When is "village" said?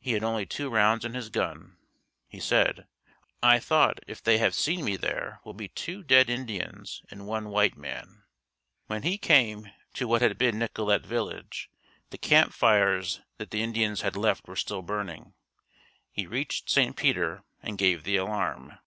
11.06-11.70